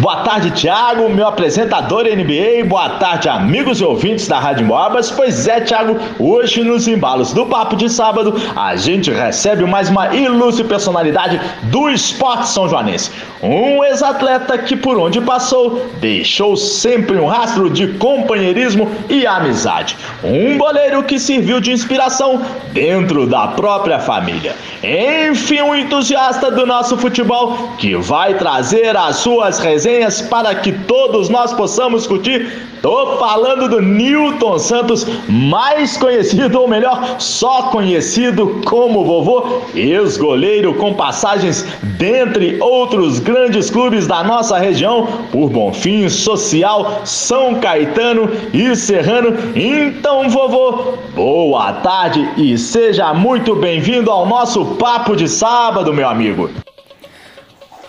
[0.00, 2.64] Boa tarde, Thiago, meu apresentador NBA.
[2.68, 5.10] Boa tarde, amigos e ouvintes da Rádio Moabas.
[5.10, 10.14] Pois é, Thiago, hoje nos embalos do Papo de Sábado, a gente recebe mais uma
[10.14, 13.10] ilustre personalidade do esporte são joanense.
[13.42, 19.96] Um ex-atleta que por onde passou, deixou sempre um rastro de companheirismo e amizade.
[20.22, 22.40] Um boleiro que serviu de inspiração
[22.72, 24.54] dentro da própria família.
[24.80, 30.72] Enfim, um entusiasta do nosso futebol que vai trazer as suas resenhas resenhas para que
[30.72, 32.68] todos nós possamos curtir.
[32.82, 40.94] Tô falando do Newton Santos, mais conhecido, ou melhor, só conhecido como vovô, ex-goleiro com
[40.94, 49.36] passagens dentre outros grandes clubes da nossa região, por Bonfim, Social, São Caetano e Serrano.
[49.56, 56.48] Então, vovô, boa tarde e seja muito bem-vindo ao nosso papo de sábado, meu amigo.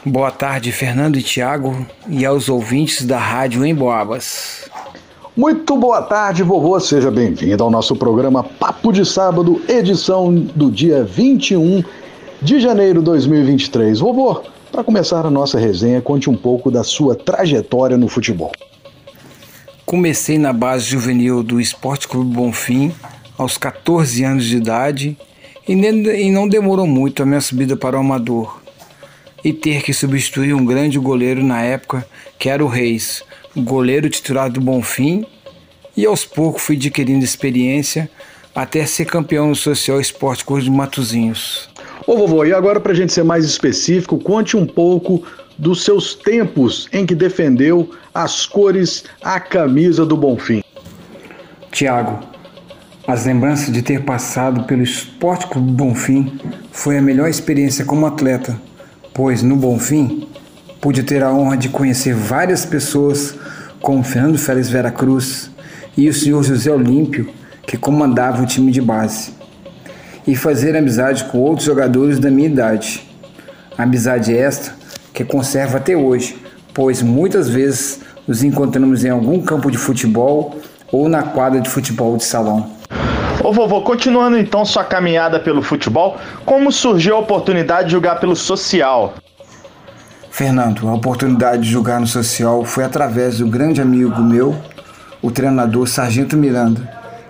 [0.10, 4.68] Boa tarde, Fernando e Tiago, e aos ouvintes da Rádio em Boabas.
[5.38, 6.80] Muito boa tarde, vovô.
[6.80, 11.84] Seja bem-vindo ao nosso programa Papo de Sábado, edição do dia 21
[12.42, 14.00] de janeiro de 2023.
[14.00, 18.52] Vovô, para começar a nossa resenha, conte um pouco da sua trajetória no futebol.
[19.86, 22.92] Comecei na base juvenil do Esporte Clube Bonfim
[23.38, 25.16] aos 14 anos de idade
[25.68, 28.59] e não demorou muito a minha subida para o amador
[29.44, 32.06] e ter que substituir um grande goleiro na época,
[32.38, 33.24] que era o Reis,
[33.56, 35.26] goleiro titular do Bonfim,
[35.96, 38.10] e aos poucos fui adquirindo experiência
[38.56, 41.70] até ser campeão no Social Esporte Clube de Matozinhos.
[42.06, 45.24] Ô vovô, e agora para a gente ser mais específico, conte um pouco
[45.58, 50.64] dos seus tempos em que defendeu as cores, a camisa do Bonfim.
[51.72, 52.20] Tiago,
[53.06, 56.40] as lembranças de ter passado pelo Esporte Clube Bonfim
[56.72, 58.60] foi a melhor experiência como atleta
[59.20, 60.30] pois no Bonfim
[60.80, 63.36] pude ter a honra de conhecer várias pessoas
[63.82, 65.52] como Fernando Félix Vera Cruz
[65.98, 67.30] e o senhor José Olímpio,
[67.68, 69.34] que comandava o time de base,
[70.26, 73.06] e fazer amizade com outros jogadores da minha idade.
[73.78, 74.74] Amizade esta
[75.14, 76.38] que conservo até hoje,
[76.74, 80.58] pois muitas vezes nos encontramos em algum campo de futebol
[80.94, 82.79] ou na quadra de futebol de salão.
[83.42, 88.36] Ô vovô, continuando então sua caminhada pelo futebol, como surgiu a oportunidade de jogar pelo
[88.36, 89.14] social?
[90.30, 94.56] Fernando, a oportunidade de jogar no social foi através do grande amigo meu,
[95.22, 96.82] o treinador Sargento Miranda,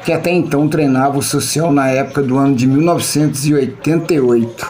[0.03, 4.67] que até então treinava o social na época do ano de 1988.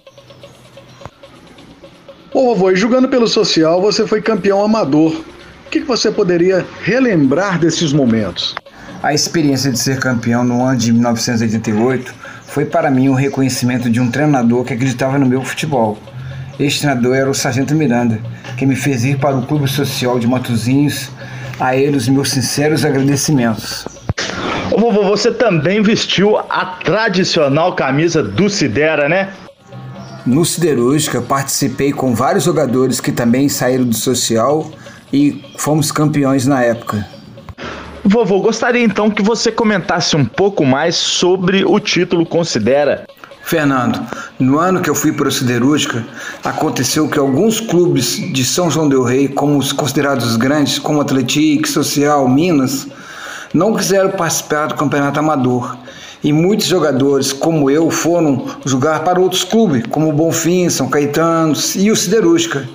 [2.34, 5.14] Ô vovô, e jogando pelo social você foi campeão amador.
[5.66, 8.56] O que você poderia relembrar desses momentos?
[9.02, 12.14] A experiência de ser campeão no ano de 1988
[12.48, 15.98] foi para mim um reconhecimento de um treinador que acreditava no meu futebol.
[16.60, 18.20] Este treinador era o Sargento Miranda,
[18.58, 21.10] que me fez ir para o Clube Social de Matozinhos.
[21.58, 23.86] A ele os meus sinceros agradecimentos.
[24.72, 29.30] Ô vovô, você também vestiu a tradicional camisa do Sidera, né?
[30.26, 34.70] No Siderúrgica participei com vários jogadores que também saíram do social
[35.12, 37.19] e fomos campeões na época.
[38.12, 43.06] Vovô, gostaria então que você comentasse um pouco mais sobre o título Considera.
[43.44, 44.04] Fernando,
[44.40, 46.04] no ano que eu fui para o Siderúrgica,
[46.44, 51.68] aconteceu que alguns clubes de São João del Rei, como os considerados grandes, como Atlético,
[51.68, 52.88] Social, Minas,
[53.54, 55.78] não quiseram participar do campeonato amador.
[56.24, 61.54] E muitos jogadores, como eu, foram jogar para outros clubes, como o Bonfim, São Caetano
[61.76, 62.68] e o Siderúrgica.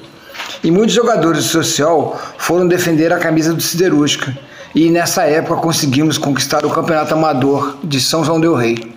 [0.63, 4.33] E muitos jogadores do Social foram defender a camisa do Siderúrgica
[4.75, 8.95] e nessa época conseguimos conquistar o Campeonato Amador de São João del Rei.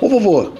[0.00, 0.50] Ô vovô,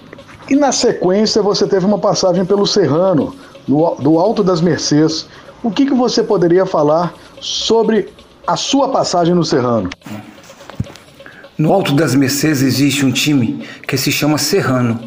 [0.48, 3.34] e na sequência você teve uma passagem pelo Serrano,
[3.68, 5.26] no, do Alto das Mercês.
[5.62, 8.08] O que, que você poderia falar sobre
[8.46, 9.90] a sua passagem no Serrano?
[11.58, 15.00] No Alto das Mercês existe um time que se chama Serrano,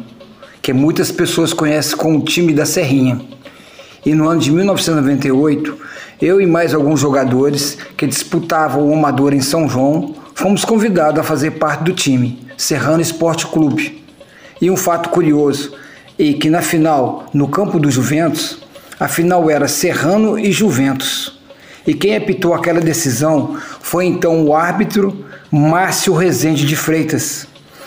[0.60, 3.20] que muitas pessoas conhecem como o time da Serrinha.
[4.04, 5.76] E no ano de 1998,
[6.20, 11.22] eu e mais alguns jogadores que disputavam o Amador em São João fomos convidados a
[11.22, 14.04] fazer parte do time, Serrano Esporte Clube.
[14.60, 15.72] E um fato curioso
[16.18, 18.58] é que na final, no campo do Juventus,
[18.98, 21.40] a final era Serrano e Juventus.
[21.86, 27.46] E quem apitou aquela decisão foi então o árbitro Márcio Rezende de Freitas.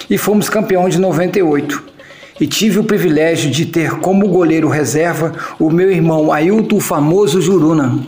[0.10, 1.93] E fomos campeão de 98.
[2.40, 8.00] E tive o privilégio de ter como goleiro reserva o meu irmão Ailton Famoso Juruna.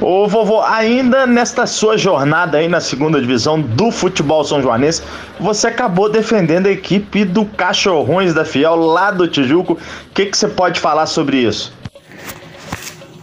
[0.00, 5.00] Ô vovô, ainda nesta sua jornada aí na segunda divisão do futebol são joanense,
[5.38, 9.74] você acabou defendendo a equipe do Cachorrões da Fiel lá do Tijuco.
[9.74, 9.78] O
[10.12, 11.72] que, que você pode falar sobre isso?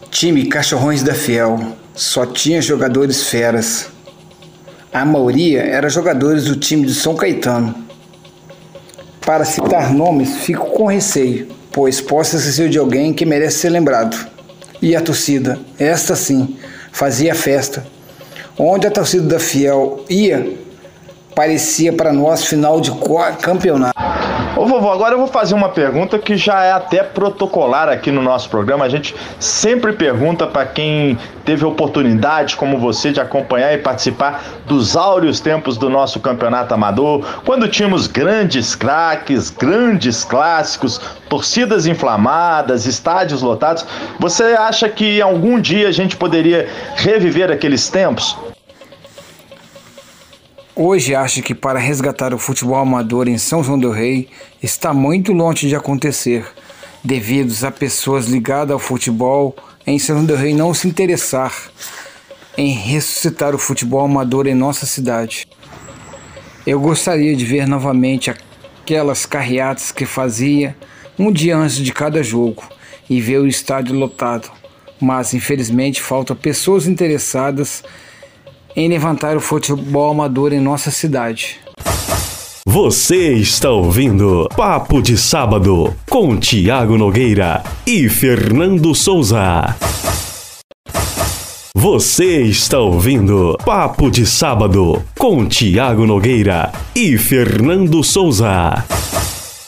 [0.10, 1.60] Time Cachorrões da Fiel
[1.94, 3.92] só tinha jogadores feras.
[4.94, 7.89] A maioria era jogadores do time de São Caetano.
[9.30, 14.18] Para citar nomes, fico com receio, pois possa ser de alguém que merece ser lembrado.
[14.82, 16.58] E a torcida, esta sim,
[16.92, 17.86] fazia festa.
[18.58, 20.58] Onde a torcida da Fiel ia,
[21.36, 22.92] parecia para nós final de
[23.40, 24.19] campeonato.
[24.56, 28.22] Ô vovô, agora eu vou fazer uma pergunta que já é até protocolar aqui no
[28.22, 28.84] nosso programa.
[28.84, 34.98] A gente sempre pergunta para quem teve oportunidade, como você, de acompanhar e participar dos
[34.98, 41.00] áureos tempos do nosso campeonato amador, quando tínhamos grandes craques, grandes clássicos,
[41.30, 43.86] torcidas inflamadas, estádios lotados.
[44.20, 48.36] Você acha que algum dia a gente poderia reviver aqueles tempos?
[50.82, 54.30] Hoje acho que para resgatar o futebol amador em São João del Rei
[54.64, 56.48] está muito longe de acontecer,
[57.04, 59.54] devido a pessoas ligadas ao futebol
[59.86, 61.54] em São João del Rei não se interessar
[62.58, 65.50] em ressuscitar o futebol amador em nossa cidade.
[66.66, 70.78] Eu gostaria de ver novamente aquelas carreatas que fazia
[71.20, 72.64] um dia antes de cada jogo
[73.10, 74.50] e ver o estádio lotado,
[74.98, 77.84] mas infelizmente faltam pessoas interessadas
[78.76, 81.60] em levantar o futebol amador em nossa cidade.
[82.66, 89.76] Você está ouvindo Papo de Sábado com Tiago Nogueira e Fernando Souza.
[91.76, 98.86] Você está ouvindo Papo de Sábado com Tiago Nogueira e Fernando Souza.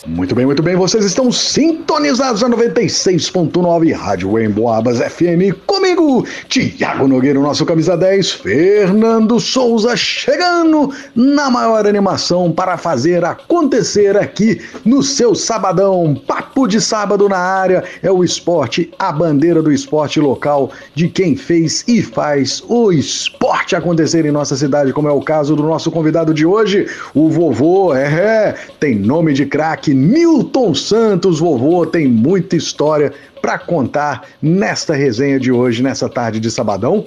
[0.08, 0.76] Muito bem, muito bem.
[0.76, 5.54] Vocês estão sintonizados a 96.9 Rádio Emboabas FM.
[5.68, 14.18] Comigo, Tiago Nogueira, nosso camisa 10, Fernando Souza, chegando na maior animação para fazer acontecer
[14.18, 16.20] aqui no seu sabadão.
[16.26, 21.36] Papo de sábado na área é o esporte, a bandeira do esporte local de quem
[21.36, 25.92] fez e faz o esporte acontecer em nossa cidade, como é o caso do nosso
[25.92, 27.94] convidado de hoje, o vovô.
[27.94, 34.94] É, é tem nome de craque Milton Santos, vovô, tem muita história para contar nesta
[34.94, 37.06] resenha de hoje, nessa tarde de sabadão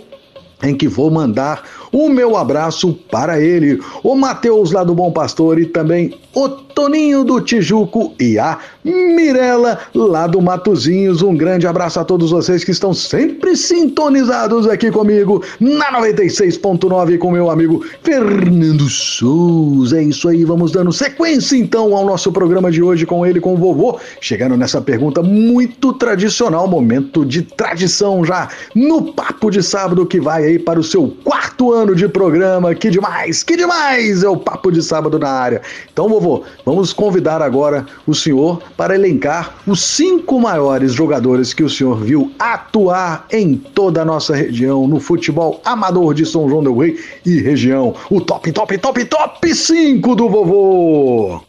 [0.62, 1.62] em que vou mandar
[1.94, 7.22] o meu abraço para ele, o Matheus lá do Bom Pastor e também o Toninho
[7.22, 11.22] do Tijuco e a Mirella lá do Matozinhos.
[11.22, 17.30] Um grande abraço a todos vocês que estão sempre sintonizados aqui comigo na 96.9 com
[17.30, 20.00] meu amigo Fernando Souza.
[20.00, 23.54] É isso aí, vamos dando sequência então ao nosso programa de hoje com ele, com
[23.54, 30.04] o vovô, chegando nessa pergunta muito tradicional, momento de tradição já no papo de sábado
[30.04, 32.72] que vai aí para o seu quarto ano de programa.
[32.72, 34.22] Que demais, que demais!
[34.22, 35.60] É o papo de sábado na área.
[35.92, 41.68] Então, vovô, vamos convidar agora o senhor para elencar os cinco maiores jogadores que o
[41.68, 46.78] senhor viu atuar em toda a nossa região no futebol amador de São João del
[46.78, 46.96] Rei
[47.26, 47.96] e região.
[48.08, 51.40] O top, top, top, top 5 do vovô!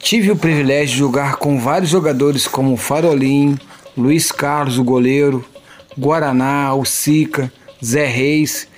[0.00, 3.58] Tive o privilégio de jogar com vários jogadores como Farolinho,
[3.96, 5.44] Luiz Carlos, o goleiro,
[5.98, 7.52] Guaraná, o Sica,
[7.82, 8.68] Zé Reis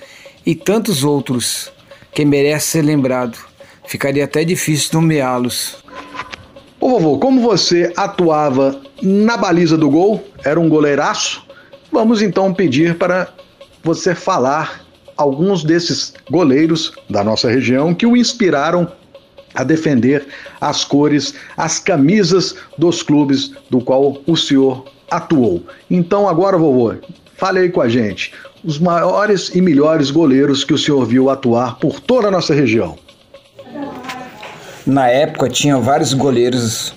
[0.45, 1.71] e tantos outros
[2.13, 3.37] que merecem ser lembrado.
[3.85, 5.83] Ficaria até difícil nomeá-los.
[6.79, 11.45] Ô vovô, como você atuava na baliza do gol, era um goleiraço,
[11.91, 13.29] vamos então pedir para
[13.83, 14.85] você falar
[15.15, 18.91] alguns desses goleiros da nossa região que o inspiraram
[19.55, 20.27] a defender
[20.61, 25.65] as cores, as camisas dos clubes do qual o senhor atuou.
[25.89, 26.93] Então agora, vovô,
[27.35, 28.33] fale aí com a gente.
[28.63, 32.97] Os maiores e melhores goleiros que o senhor viu atuar por toda a nossa região.
[34.85, 36.93] Na época tinha vários goleiros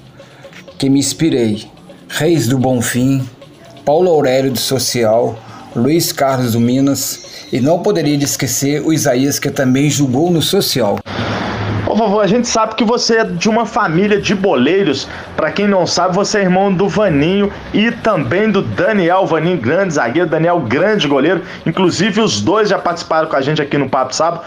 [0.79, 1.67] que me inspirei.
[2.09, 3.29] Reis do Bonfim,
[3.85, 5.39] Paulo Aurélio do Social,
[5.77, 10.99] Luiz Carlos do Minas e não poderia esquecer o Isaías que também jogou no Social.
[12.01, 15.07] Vovô, a gente sabe que você é de uma família de boleiros.
[15.37, 19.93] Para quem não sabe, você é irmão do Vaninho e também do Daniel Vaninho, grande
[19.93, 21.43] zagueiro, Daniel, grande goleiro.
[21.67, 24.45] Inclusive, os dois já participaram com a gente aqui no Papo Sábado.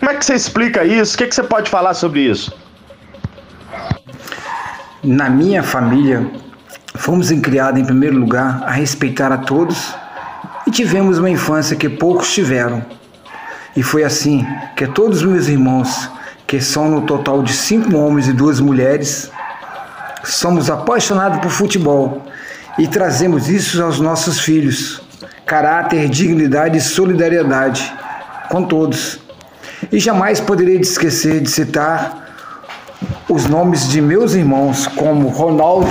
[0.00, 1.14] Como é que você explica isso?
[1.14, 2.52] O que, que você pode falar sobre isso?
[5.00, 6.28] Na minha família,
[6.96, 9.94] fomos criados em primeiro lugar a respeitar a todos
[10.66, 12.84] e tivemos uma infância que poucos tiveram.
[13.76, 14.44] E foi assim
[14.74, 16.10] que todos meus irmãos,
[16.46, 19.30] que são no total de cinco homens e duas mulheres,
[20.24, 22.22] somos apaixonados por futebol
[22.78, 25.00] e trazemos isso aos nossos filhos.
[25.44, 27.92] Caráter, dignidade e solidariedade
[28.48, 29.18] com todos.
[29.90, 32.26] E jamais poderei esquecer de citar
[33.28, 35.88] os nomes de meus irmãos, como Ronaldo,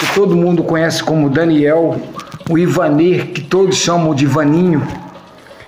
[0.00, 2.00] que todo mundo conhece como Daniel,
[2.48, 4.82] o Ivanir, que todos chamam de Vaninho,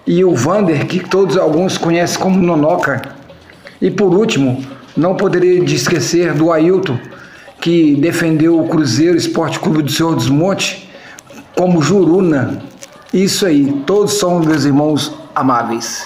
[0.06, 3.19] e o Vander, que todos alguns conhecem como Nonoca.
[3.80, 4.64] E por último,
[4.96, 6.98] não poderia esquecer do Ailton,
[7.60, 10.88] que defendeu o Cruzeiro Esporte Clube do Senhor dos Montes
[11.56, 12.62] como Juruna.
[13.12, 16.04] Isso aí, todos são meus irmãos amáveis.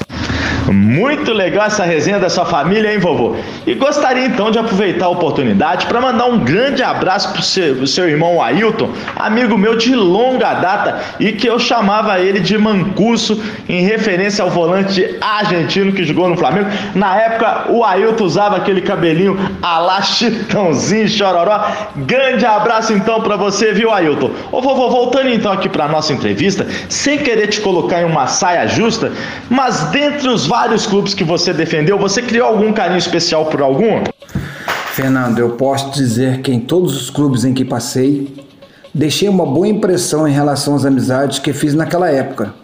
[0.72, 3.36] Muito legal essa resenha da sua família, hein, vovô?
[3.66, 7.86] E gostaria então de aproveitar a oportunidade para mandar um grande abraço pro seu, pro
[7.86, 13.42] seu irmão Ailton, amigo meu de longa data e que eu chamava ele de Mancuso
[13.68, 16.70] em referência ao volante argentino que jogou no Flamengo.
[16.94, 21.66] Na época, o Ailton usava aquele cabelinho a lá chitãozinho, chororó.
[21.96, 24.30] Grande abraço então para você, viu, Ailton?
[24.50, 28.66] Ô vovô, voltando então aqui para nossa entrevista, sem querer te colocar em uma saia
[28.66, 29.12] justa,
[29.50, 34.04] mas dentre os vários clubes que você defendeu, você criou algum carinho especial por algum?
[34.92, 38.32] Fernando, eu posso dizer que em todos os clubes em que passei,
[38.94, 42.54] deixei uma boa impressão em relação às amizades que fiz naquela época,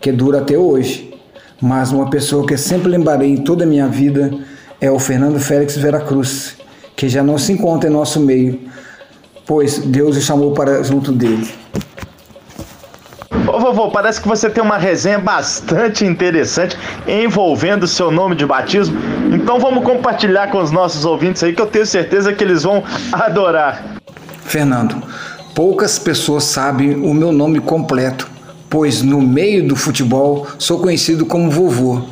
[0.00, 1.12] que dura até hoje.
[1.60, 4.30] Mas uma pessoa que sempre lembrarei em toda a minha vida
[4.80, 6.56] é o Fernando Félix Veracruz,
[6.96, 8.58] que já não se encontra em nosso meio,
[9.44, 11.46] pois Deus o chamou para junto dele.
[13.58, 18.98] Vovô, parece que você tem uma resenha bastante interessante envolvendo o seu nome de batismo.
[19.32, 22.82] Então vamos compartilhar com os nossos ouvintes aí que eu tenho certeza que eles vão
[23.12, 23.96] adorar.
[24.44, 25.02] Fernando,
[25.54, 28.28] poucas pessoas sabem o meu nome completo,
[28.70, 32.02] pois no meio do futebol sou conhecido como vovô.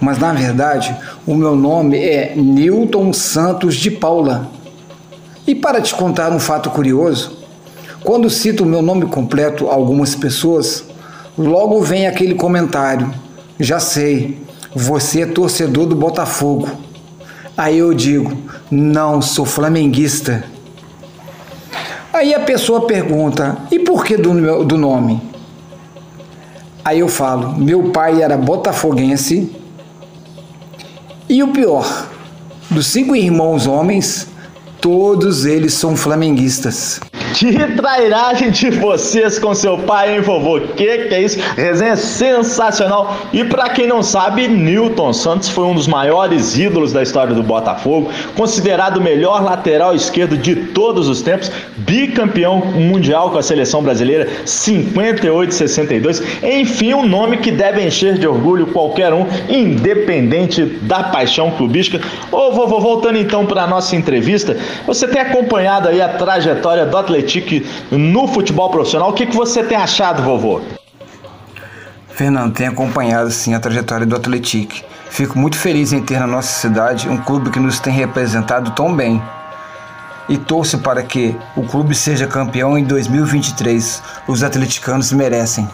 [0.00, 0.94] Mas na verdade,
[1.26, 4.50] o meu nome é Newton Santos de Paula.
[5.46, 7.44] E para te contar um fato curioso,
[8.02, 10.84] quando cito o meu nome completo a algumas pessoas,
[11.36, 13.12] logo vem aquele comentário:
[13.58, 14.38] já sei,
[14.74, 16.68] você é torcedor do Botafogo.
[17.56, 18.36] Aí eu digo:
[18.70, 20.44] não, sou flamenguista.
[22.12, 25.20] Aí a pessoa pergunta: e por que do, do nome?
[26.84, 29.54] Aí eu falo: meu pai era botafoguense.
[31.28, 32.08] E o pior:
[32.70, 34.28] dos cinco irmãos homens,
[34.84, 37.00] todos eles são flamenguistas.
[37.34, 40.60] Que trairagem de vocês com seu pai, hein, vovô?
[40.60, 41.38] Que que é isso?
[41.56, 43.16] Resenha sensacional.
[43.32, 47.42] E para quem não sabe, Newton Santos foi um dos maiores ídolos da história do
[47.42, 53.82] Botafogo, considerado o melhor lateral esquerdo de todos os tempos, bicampeão mundial com a seleção
[53.82, 56.22] brasileira 58-62.
[56.42, 62.00] Enfim, um nome que deve encher de orgulho qualquer um, independente da paixão clubística.
[62.30, 67.66] Ô, vovô, voltando então para nossa entrevista, você tem acompanhado aí a trajetória do Atlético
[67.90, 69.10] no futebol profissional.
[69.10, 70.60] O que, que você tem achado, vovô?
[72.08, 74.74] Fernando, tenho acompanhado sim a trajetória do Atlético.
[75.10, 78.94] Fico muito feliz em ter na nossa cidade um clube que nos tem representado tão
[78.94, 79.22] bem.
[80.28, 84.02] E torço para que o clube seja campeão em 2023.
[84.26, 85.68] Os atleticanos merecem.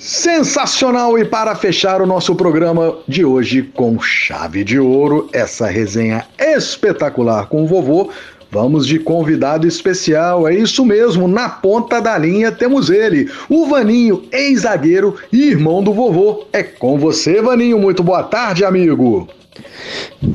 [0.00, 1.18] Sensacional!
[1.18, 7.46] E para fechar o nosso programa de hoje com chave de ouro, essa resenha espetacular
[7.46, 8.10] com o vovô,
[8.52, 14.24] Vamos de convidado especial, é isso mesmo, na ponta da linha temos ele, o Vaninho,
[14.32, 16.46] ex-zagueiro e irmão do vovô.
[16.52, 19.28] É com você, Vaninho, muito boa tarde, amigo.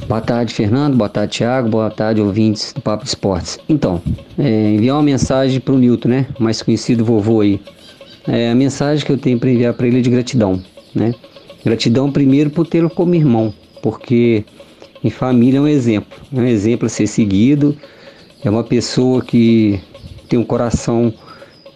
[0.07, 3.59] Boa tarde, Fernando, boa tarde, Thiago, boa tarde, ouvintes do Papo Esportes.
[3.67, 4.01] Então,
[4.39, 7.59] é, enviar uma mensagem para o Nilton, né, mais conhecido vovô aí.
[8.27, 10.61] É, a mensagem que eu tenho para enviar para ele é de gratidão,
[10.93, 11.13] né?
[11.63, 14.43] Gratidão primeiro por tê-lo como irmão, porque
[15.03, 17.77] em família é um exemplo, é um exemplo a ser seguido,
[18.43, 19.79] é uma pessoa que
[20.27, 21.13] tem um coração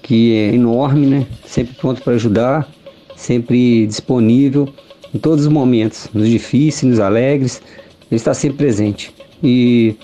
[0.01, 1.27] que é enorme, né?
[1.46, 2.68] Sempre pronto para ajudar,
[3.15, 4.68] sempre disponível
[5.13, 7.62] em todos os momentos, nos difíceis, nos alegres,
[8.10, 9.13] ele está sempre presente.
[9.44, 9.96] E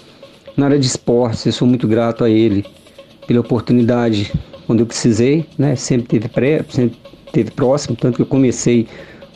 [0.55, 2.65] na área de esportes, eu sou muito grato a ele
[3.27, 4.31] pela oportunidade
[4.65, 5.75] quando eu precisei, né?
[5.75, 6.97] Sempre teve pré, sempre
[7.31, 8.87] teve próximo, tanto que eu comecei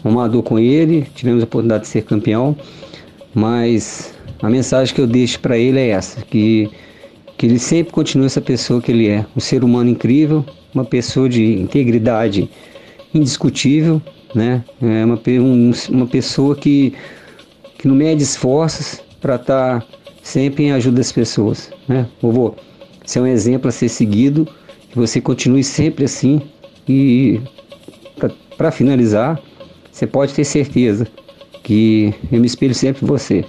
[0.03, 2.55] amador com ele, tivemos a oportunidade de ser campeão,
[3.33, 6.69] mas a mensagem que eu deixo para ele é essa, que
[7.39, 10.43] que ele sempre continue essa pessoa que ele é, um ser humano incrível,
[10.75, 12.49] uma pessoa de integridade
[13.13, 14.01] indiscutível,
[14.35, 14.61] né?
[14.81, 16.93] É uma, um, uma pessoa que,
[17.77, 19.87] que não mede esforços para estar tá
[20.21, 22.05] sempre em ajuda das pessoas, né?
[22.21, 22.55] Vovô,
[23.05, 24.45] você é um exemplo a ser seguido,
[24.91, 26.41] que você continue sempre assim
[26.87, 27.39] e
[28.57, 29.39] para finalizar,
[29.91, 31.07] você pode ter certeza
[31.63, 33.45] que eu me espelho sempre em você.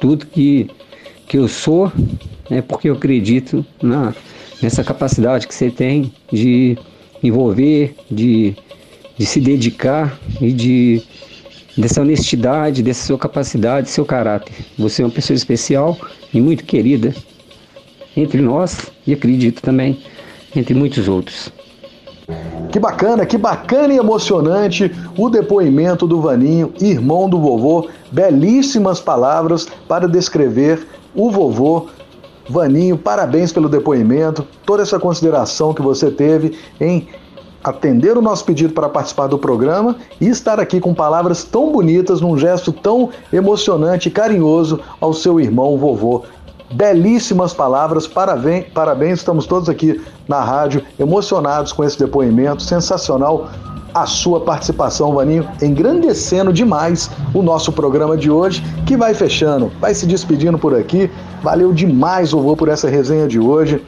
[0.00, 0.68] Tudo que,
[1.26, 1.92] que eu sou
[2.50, 4.14] é porque eu acredito na,
[4.60, 6.76] nessa capacidade que você tem de
[7.22, 8.54] envolver, de,
[9.16, 11.02] de se dedicar e de
[11.76, 14.52] dessa honestidade, dessa sua capacidade, seu caráter.
[14.76, 15.96] Você é uma pessoa especial
[16.34, 17.14] e muito querida
[18.16, 19.96] entre nós e acredito também
[20.54, 21.52] entre muitos outros.
[22.70, 27.88] Que bacana, que bacana e emocionante o depoimento do Vaninho, irmão do vovô.
[28.12, 31.86] Belíssimas palavras para descrever o vovô.
[32.48, 37.08] Vaninho, parabéns pelo depoimento, toda essa consideração que você teve em
[37.62, 42.20] atender o nosso pedido para participar do programa e estar aqui com palavras tão bonitas,
[42.20, 46.24] num gesto tão emocionante e carinhoso ao seu irmão vovô.
[46.70, 53.48] Belíssimas palavras, parabéns, parabéns, estamos todos aqui na rádio emocionados com esse depoimento, sensacional
[53.94, 59.94] a sua participação, Vaninho, engrandecendo demais o nosso programa de hoje, que vai fechando, vai
[59.94, 61.10] se despedindo por aqui.
[61.42, 63.82] Valeu demais, vovô, por essa resenha de hoje.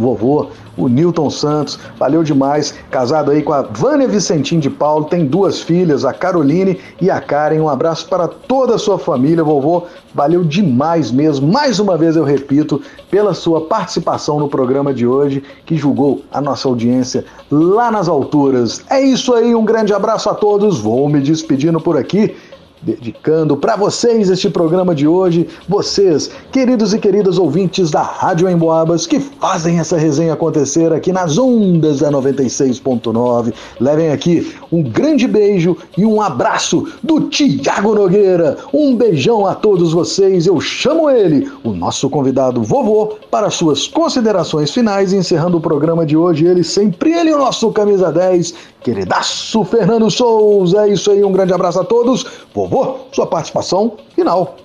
[0.00, 2.74] Vovô, o Newton Santos, valeu demais.
[2.90, 7.20] Casado aí com a Vânia Vicentim de Paulo, tem duas filhas, a Caroline e a
[7.20, 7.60] Karen.
[7.60, 9.84] Um abraço para toda a sua família, vovô.
[10.14, 11.46] Valeu demais mesmo.
[11.46, 12.80] Mais uma vez eu repito,
[13.10, 18.82] pela sua participação no programa de hoje, que julgou a nossa audiência lá nas alturas.
[18.88, 20.80] É isso aí, um grande abraço a todos.
[20.80, 22.34] Vou me despedindo por aqui
[22.82, 29.06] dedicando para vocês este programa de hoje, vocês, queridos e queridas ouvintes da Rádio Emboabas,
[29.06, 33.52] que fazem essa resenha acontecer aqui nas ondas da 96.9.
[33.78, 38.56] Levem aqui um grande beijo e um abraço do Tiago Nogueira.
[38.72, 40.46] Um beijão a todos vocês.
[40.46, 46.16] Eu chamo ele, o nosso convidado vovô, para suas considerações finais, encerrando o programa de
[46.16, 46.46] hoje.
[46.46, 50.86] Ele sempre ele, o nosso camisa 10, queridaço Fernando Souza.
[50.86, 52.24] É isso aí, um grande abraço a todos.
[52.54, 54.56] Vovô, sua participação final.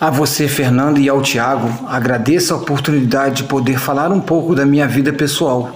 [0.00, 4.66] A você, Fernando, e ao Tiago, agradeço a oportunidade de poder falar um pouco da
[4.66, 5.70] minha vida pessoal.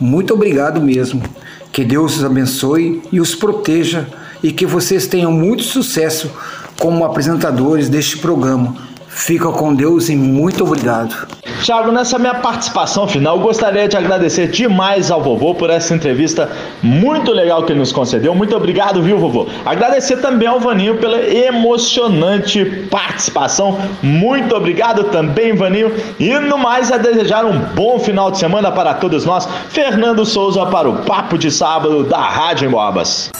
[0.00, 1.22] Muito obrigado mesmo.
[1.70, 4.06] Que Deus os abençoe e os proteja
[4.42, 6.30] e que vocês tenham muito sucesso
[6.78, 8.76] como apresentadores deste programa.
[9.08, 11.43] Fica com Deus e muito obrigado.
[11.64, 17.32] Tiago, nessa minha participação final, gostaria de agradecer demais ao vovô por essa entrevista muito
[17.32, 18.34] legal que ele nos concedeu.
[18.34, 19.46] Muito obrigado, viu, vovô?
[19.64, 23.78] Agradecer também ao Vaninho pela emocionante participação.
[24.02, 25.90] Muito obrigado também, Vaninho.
[26.20, 29.48] E no mais, a desejar um bom final de semana para todos nós.
[29.70, 33.30] Fernando Souza para o Papo de Sábado da Rádio Embobas.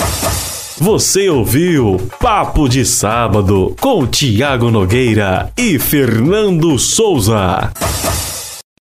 [0.79, 7.71] Você ouviu Papo de Sábado com Tiago Nogueira e Fernando Souza.